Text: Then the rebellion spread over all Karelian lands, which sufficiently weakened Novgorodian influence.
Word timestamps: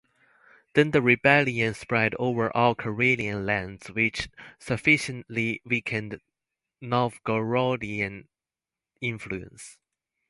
Then 0.73 0.89
the 0.89 0.99
rebellion 1.03 1.75
spread 1.75 2.15
over 2.17 2.49
all 2.57 2.73
Karelian 2.73 3.45
lands, 3.45 3.91
which 3.91 4.29
sufficiently 4.57 5.61
weakened 5.63 6.19
Novgorodian 6.81 8.25
influence. 8.99 9.77